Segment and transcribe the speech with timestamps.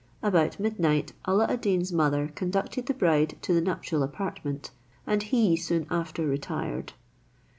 [0.23, 4.71] About midnight Alla ad Deen's mother conducted the bride to the nuptial apartment,
[5.05, 6.93] and he soon after retired.